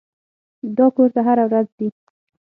[0.77, 1.87] دا کور ته هره ورځ ځي.